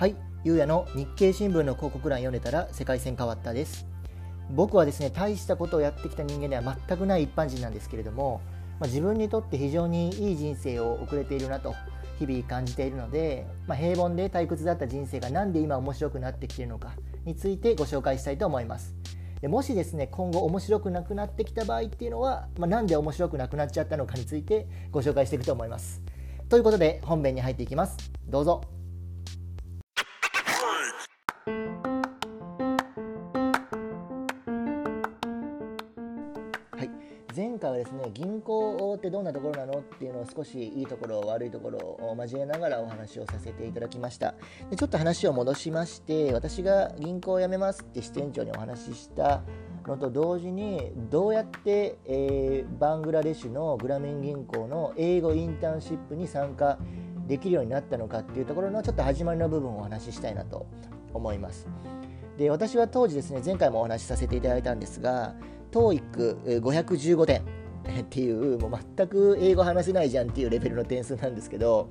[0.00, 3.86] はい、ゆうやの日経新聞の広告欄読んでたら世界線変わったです。
[4.48, 8.40] 僕はですね、大したことをやってきた人間では全くない一般人なんですけれども、
[8.78, 11.74] まあ、自分にとって非常にいい人生を送れているなと
[12.18, 16.94] 日々感じているので、まあ、平凡で退屈だった人生が何で今面白くなってきているのか
[17.26, 18.94] についてご紹介したいと思います。
[19.42, 26.00] でもしですね今後面白くなくなってきた場合っていうのは、まあ、なんで面白くなくなっちゃったのかについてご紹介していくと思います。
[26.48, 27.98] ということで本編に入っていきます。
[28.30, 28.79] どうぞ。
[39.32, 39.78] なところなの？
[39.78, 44.34] っていうのを少しいいところ悪いところを交えながらお話をさせていただきました。
[44.70, 49.42] でちょっと話を戻しまして私が銀行を辞めますって支店長にお話しした
[49.86, 56.78] のと同時にどうやって、えー、バングラデシュのグラミン銀行の英語インターンシップに参加
[57.26, 60.66] できるようになったのかっていうところのちょっと始まりの部分をお話ししたいなと
[61.14, 61.68] 思います。
[62.36, 65.34] で私は当時ですね前回もお話しさせていただいたんですが
[65.72, 67.59] TOEIC515 点。
[68.00, 71.90] っていうもう全く英語話せないじゃんっていうレベルの点数なんですけど、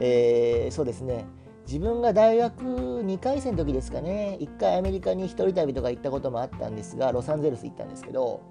[0.00, 1.26] えー、そうですね。
[1.66, 4.36] 自分が大学2回生の時ですかね。
[4.40, 8.42] 1回アメリカに1人旅とか行ったこともあったんですがロサンゼルス行ったんですけど、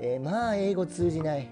[0.00, 1.48] えー、まあ英語通じない。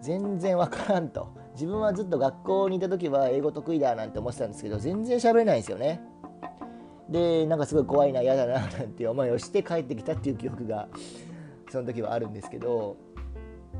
[0.00, 1.28] 全然わからんと。
[1.54, 6.00] 自分はずっと学校にいた時は英語得意だなんて思ってたんですけど全然喋れないんですよね。
[7.08, 10.88] でなんかすごい怖いな嫌だななんて思いをして帰ってきたっていう記憶が
[11.70, 12.96] その時はあるんですけど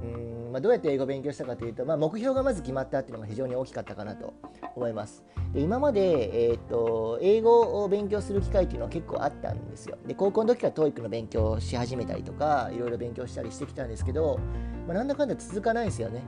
[0.03, 4.35] うんまあ、どうやって英語を勉強したかというと、まあ、目標がまず決まったっていうのが非常に大きかったかなと
[4.77, 5.25] 思います。
[5.53, 9.99] で今まで、えーと、英語を勉強する機会っていうのは結構あったんですよ。
[10.07, 14.39] で高校の時から TOEIC の勉強をし始めたりとかいろいろ勉強したりしてきたんですけど、
[14.87, 16.23] まあ、なんだかんだ続かないですよね。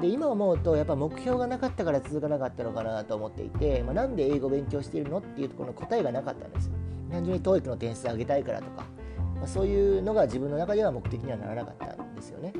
[0.00, 6.70] で今思うとやっぱ目標がなかったから続かなかったのかなと思っていて、まあ、なんで英語を勉強しているのっていうところの答えがなかったんです。
[7.10, 8.84] 単純に TOEIC の点数上げたいからとか
[9.36, 12.52] まあ、そういうのが自分の中では目的にはならなかったんですよね。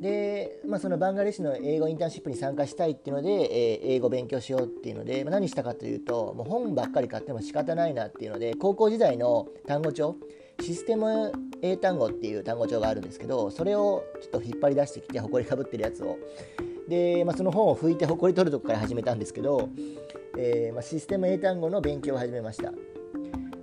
[0.00, 10.16] で、まあ、そのバングラデシュの英語インターンシップに参加したいっていうので、えー、英語勉強しようっていうので、まあ、何したかというともう本ばっかり買っても仕方ないなっていうので高校時代の単語帳
[10.62, 16.18] システム英単語っていう単語帳があるんですけどそれをちょっと引っ張り出してきてほこりかぶってるやつを。
[16.88, 19.68] で、まあ、その本を拭いてほこり取るとこから始めたんですけど、
[20.36, 22.72] えーまあ、システム英単語の勉強を始めました。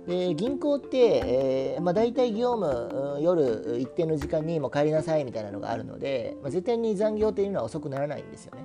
[0.08, 8.64] で銀行って、えーまあ、大体業務夜一定の時間にもう帰りなさいみたいなのがあるので、まあ、絶対に残業というのは遅くならないんですよね。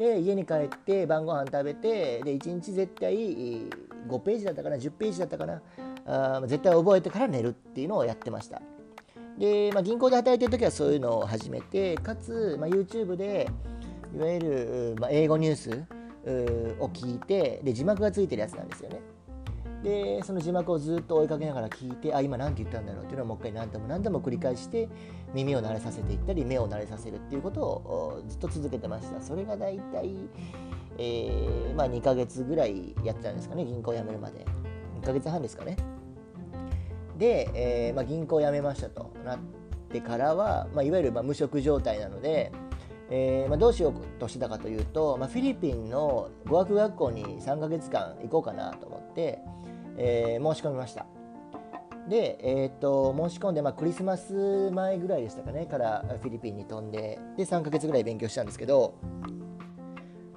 [0.00, 3.70] で家に帰って晩ご飯食べてで1日絶対5
[4.18, 5.62] ページだったかな10ページだったかな
[6.06, 8.60] あ絶対覚えてから寝るっていうのをやってました。
[9.38, 13.48] で、まあ、銀行で働いてる時はそういうのを始めてかつ、まあ、YouTube で
[14.12, 15.84] いわゆる、まあ、英語ニュース
[16.80, 19.00] を聞いてで字幕がついてるやつなんですよね。
[19.82, 24.88] でその字幕をずっと追いかけながら聞いてあ今何て言ったんだろうっていうのをもう一回何度も何度も繰り返して
[25.34, 29.20] 耳を慣れさせていったり目を慣れさせるっていうことをずっと続けてました。
[29.20, 30.16] それが大体、
[30.98, 33.64] えー、まあ、2ヶ月ぐらいやってたんですかね。
[33.64, 34.44] 銀行辞めるまで。
[35.00, 35.76] 2ヶ月半ですかね。
[37.16, 39.38] で、えー、まあ、銀行辞めましたとなっ
[39.92, 42.50] てからは、まあ、いわゆるま無職状態なので
[43.10, 49.38] えーまあ、どうしようとしてたかというと、まあ、フィリピンの語学学校に3ヶ月間行こうかなと思って、
[49.98, 51.06] えー、申し込みました。
[52.08, 58.94] で、えーと、申し込んで、まあ、クリスマス前ぐらいでしたかねからフィリピンに飛んでで3ヶ月ぐらい勉強したんですけど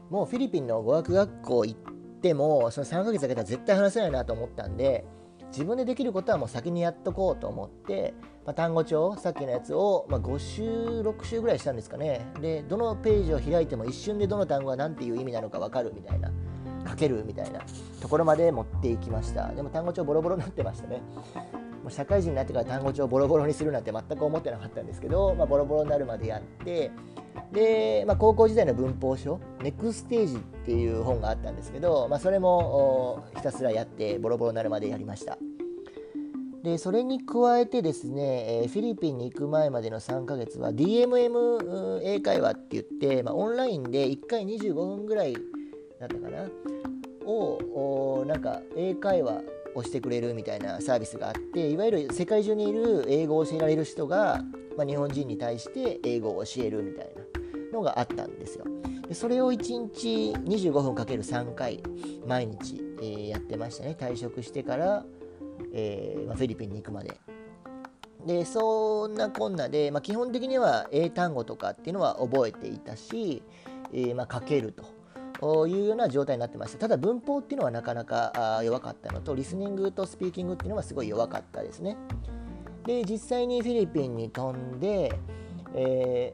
[0.09, 1.79] もうフィリピンの語学学校行っ
[2.21, 5.05] てもその3ヶ月だけでは絶対話せないなと思ったんで
[5.51, 8.13] 自分でできることはもう先にやっとこうと思って、
[8.45, 10.63] まあ、単語帳さっきのやつを、まあ、5週
[11.01, 12.25] 6週ぐらいしたんですかね。
[12.41, 16.31] でどのページを開いても一瞬でどの単語が何ていう意味なのか分かるみたいな。
[16.91, 17.61] 書けるみたいな
[18.01, 19.47] ところまで持っていきました。
[19.49, 21.01] でも単語帳ボロボロになってましたね。
[21.81, 26.91] もう社会人になってから単語帳ボロボロにするなんて全く思ってなかったんですけど、まあ、ボロボロになるまでやって
[27.51, 35.37] で、まあ、高校時代の文法書「ネクステージ」っていう本があったんですけど、まあ、それもひたすらやってボロボロになるまでやりました。
[36.63, 45.35] でそれに加えてですねえフィリピンに行く前までの3ヶ月は DMM 英会話って言って、まあ、オンラインで1回25分ぐらい
[46.01, 46.49] だったかな？
[47.25, 49.41] をなんか英会話
[49.75, 54.41] をしてくれるみたいなサービスがあっていわゆる世界中にいる英語を教えられる人が、
[54.77, 57.09] まあ、日本人に対して英語を教えるみたい
[57.71, 58.65] なのがあったんですよ。
[59.07, 59.57] でそれを1
[59.93, 61.83] 日25分かける3回
[62.27, 65.05] 毎日、えー、やってましたね退職してから、
[65.73, 67.17] えーまあ、フィリピンに行くまで。
[68.25, 73.41] でそんなこんなで、まあ、基本的には英単語とかっていうのは覚えていたし、
[73.91, 75.00] えーまあ、書けると。
[75.67, 76.79] いうような状態になってました。
[76.79, 81.97] ただ文法っていうのはなかなか弱かったのとリスニングとスピーキングっていうのはすごい弱かったですね。
[82.85, 85.11] で実際にフィリピンに飛んで、
[85.75, 86.33] え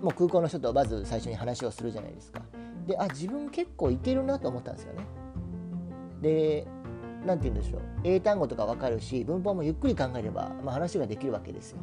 [0.00, 2.42] ー、もう空港の人とまず最初に話をするじゃないですか。
[2.86, 5.06] であ自分結構いけるなと思ったんですよね。
[6.20, 6.66] で
[7.26, 7.80] 何て言うんでしょう。
[8.04, 11.78] 英単語とか分かるし文法もゆっくり考えれば、まあ、話ができるわけですよ。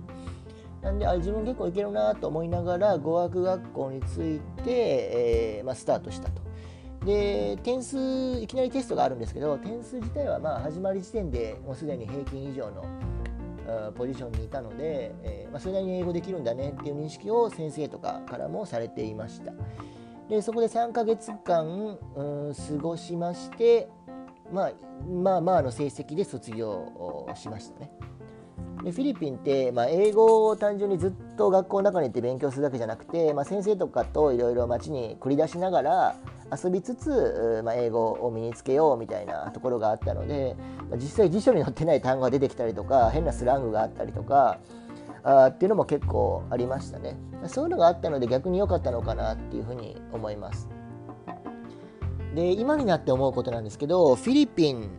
[0.84, 6.42] なんであ自分結構いけるなと思いながら語学学校について、えー、まあ、スタートしたと。
[7.06, 7.98] で点数
[8.42, 12.86] いきなりテストがあるんですけど点数自体はまあ始まり時点でもうすでに平均以上の
[13.98, 19.52] ポジションにいたので、えー、まあ、それなりに英語できるんだねっていう認識を先生とかからもされていました
[20.30, 23.90] でそこで3ヶ月間、うん、過ごしまして、
[24.52, 24.72] まあ、
[25.06, 27.92] まあまあの成績で卒業しましたね
[28.84, 36.16] でフィリピンって、まあ、英語を単純にずっと学校の中に行って勉強するだけじゃなくて、まあ、先生とかといろいろ街に繰り出しながら
[36.52, 40.56] 遊びつつ、まあ、英語を身につけようみたいなところがあったので、
[40.90, 44.60] まあ、実際辞書に載ってない単語が出てきたりとか変なスラングがあったりとか
[45.24, 47.18] あっていうのも結構ありましたね。
[47.48, 50.70] そういうのがあったので逆に良かったのかなっていうふうに思います。
[52.36, 54.90] で今になって思うことなんですけどフィリピン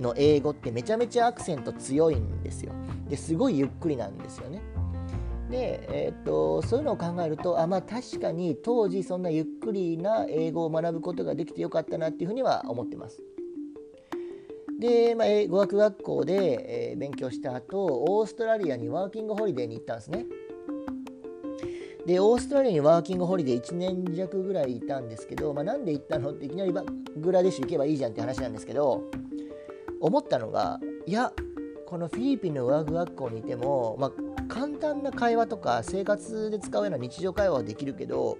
[0.00, 2.72] の英語ってめちゃめちゃアクセント強いんですよ。
[3.08, 4.62] ですごいゆっくりなんですよね。
[5.50, 13.22] で、えー、っとそういうのを考えるとあまあ確かに当時そんなゆっくりな英語を学ぶことができてよかったなっていうふうには思ってます。
[14.78, 20.26] で、まあ、語学学校で、え、勉強した後オーストラリアにワーキングホリデーに行ったんですね。
[22.06, 26.32] でオーストラリアにワーキングホリデー1年弱ぐらいいたんですけど、まあ、なんで行ったの？
[26.32, 26.84] っていきなりバ
[27.16, 29.04] グラデシュ行けばいいじゃんって話なんですけど
[30.00, 31.32] 思ったのがいや
[31.86, 38.38] このフィリピンの語学学校にいても、まあ、簡単な会話とか生活で使うような日常会話はできるけど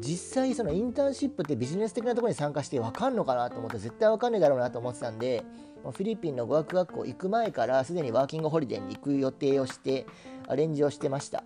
[0.00, 5.44] 実際そのインターンシップってビジネス的なところに参加して分かんのかなと思って絶対分かんないだろうなと思ってたんで
[5.82, 10.06] フィリピンの語学学校行く前からすでにワーキングホリデーに行く予定をして
[10.48, 11.44] アレンジをしてました。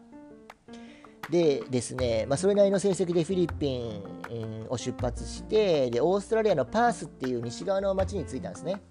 [1.31, 8.82] でですね、まあ、それなりの成績でフィリピンを出発してでオーストラリアのパースっていう西側の町に着いたんですね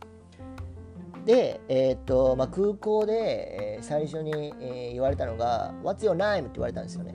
[1.26, 7.14] で、えー、っとまあ、空港で、え、最初に、え、言われたのが「What's your name?」って言われたんですよね。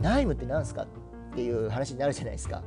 [0.00, 0.86] ナイムって何すかっ
[1.34, 2.62] ていう話になるじゃないですか。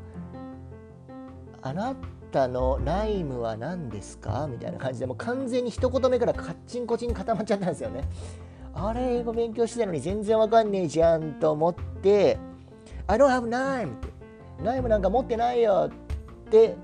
[1.62, 1.96] あな
[2.32, 4.48] たのナイムは何ですか？
[4.50, 8.08] みたいな感じでもう完全に一言目からカッチンコチン固まっちゃったんですよね。
[8.88, 12.38] あれ、英語勉強してたのに全然わかんねえじゃんと思って、
[13.08, 14.08] I don't have name って、
[14.64, 15.90] ナイムなんか持ってないよ
[16.46, 16.76] って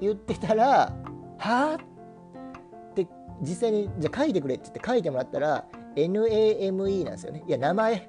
[0.00, 0.92] 言ってたら、
[1.38, 3.06] はって
[3.42, 5.64] 実際にじゃあ書いてくれって言って書いてもらったら
[5.96, 7.44] NAME なんですよね。
[7.46, 8.08] いや、名前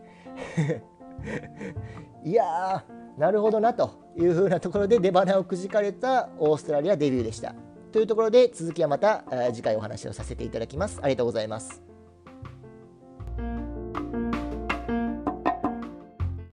[2.26, 2.84] いや、
[3.18, 7.54] なるほどなというふうなところで出花をくじかれたオーストラリアデビューでした。
[7.92, 11.00] というところで続きはまた次回お話をさせていただきます。
[11.02, 11.91] ありがとうございます。